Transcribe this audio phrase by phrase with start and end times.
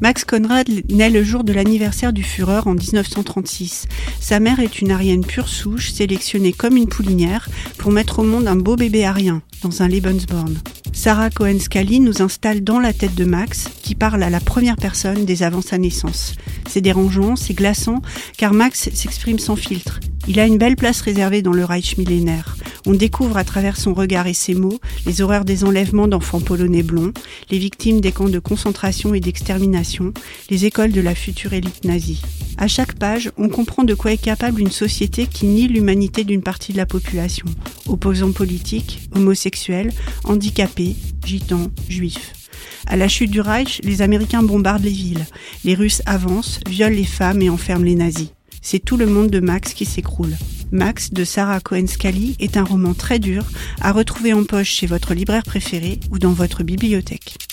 [0.00, 3.86] Max Conrad naît le jour de l'anniversaire du Führer en 1936.
[4.20, 7.48] Sa mère est une Aryenne pure souche, sélectionnée comme une poulinière
[7.78, 10.58] pour mettre au monde un beau bébé arien dans un Lebensborn.
[10.92, 15.24] Sarah Cohen-Scally nous installe dans la tête de Max, qui parle à la première personne
[15.24, 16.34] dès avant sa naissance.
[16.68, 18.00] C'est dérangeant, c'est glaçant,
[18.36, 20.00] car Max s'exprime sans filtre.
[20.26, 22.56] Il a une belle place réservée dans le Reich millénaire.
[22.86, 26.82] On découvre à travers son regard et ses mots les horreurs des enlèvements d'enfants polonais
[26.82, 27.12] blonds,
[27.50, 30.12] les victimes des camps de concentration et d'extermination,
[30.50, 32.22] les écoles de la future élite nazie.
[32.58, 36.42] À chaque page, on comprend de quoi est capable une société qui nie l'humanité d'une
[36.42, 37.46] partie de la population,
[37.88, 39.92] opposants politiques, homosexuels,
[40.24, 40.94] handicapés,
[41.24, 42.32] gitans, juifs.
[42.86, 45.26] À la chute du Reich, les Américains bombardent les villes,
[45.64, 48.28] les Russes avancent, violent les femmes et enferment les nazis.
[48.66, 50.34] C'est tout le monde de Max qui s'écroule.
[50.72, 53.44] Max de Sarah Cohen-Scally est un roman très dur
[53.82, 57.43] à retrouver en poche chez votre libraire préféré ou dans votre bibliothèque.